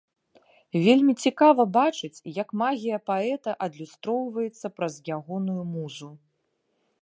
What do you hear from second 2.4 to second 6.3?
магія паэта адлюстроўваецца праз ягоную музу.